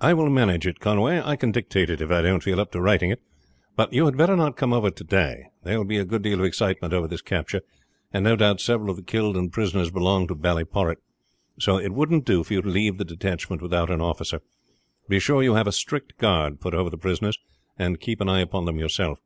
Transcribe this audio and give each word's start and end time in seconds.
"I 0.00 0.14
will 0.14 0.30
manage 0.30 0.68
it, 0.68 0.78
Conway. 0.78 1.20
I 1.20 1.34
can 1.34 1.50
dictate 1.50 1.90
it 1.90 2.00
if 2.00 2.12
I 2.12 2.22
don't 2.22 2.44
feel 2.44 2.60
up 2.60 2.70
to 2.70 2.80
writing 2.80 3.10
it. 3.10 3.20
But 3.74 3.92
you 3.92 4.04
had 4.04 4.16
better 4.16 4.36
not 4.36 4.54
come 4.56 4.72
over 4.72 4.88
to 4.92 5.02
day. 5.02 5.46
There 5.64 5.76
will 5.76 5.84
be 5.84 5.98
a 5.98 6.04
good 6.04 6.22
deal 6.22 6.38
of 6.38 6.44
excitement 6.44 6.94
over 6.94 7.08
this 7.08 7.22
capture, 7.22 7.62
and 8.12 8.22
no 8.22 8.36
doubt 8.36 8.60
several 8.60 8.88
of 8.88 8.96
the 8.96 9.02
killed 9.02 9.36
and 9.36 9.50
prisoners 9.50 9.90
belong 9.90 10.28
to 10.28 10.36
Ballyporrit; 10.36 10.98
so 11.58 11.76
it 11.76 11.92
wouldn't 11.92 12.24
do 12.24 12.44
for 12.44 12.52
you 12.54 12.62
to 12.62 12.68
leave 12.68 12.98
the 12.98 13.04
detachment 13.04 13.60
without 13.60 13.90
an 13.90 14.00
officer. 14.00 14.42
Be 15.08 15.18
sure 15.18 15.42
you 15.42 15.54
have 15.54 15.66
a 15.66 15.72
strict 15.72 16.18
guard 16.18 16.60
put 16.60 16.72
over 16.72 16.88
the 16.88 16.96
prisoners, 16.96 17.36
and 17.76 17.98
keep 17.98 18.20
an 18.20 18.28
eye 18.28 18.42
upon 18.42 18.64
them 18.64 18.78
yourself. 18.78 19.18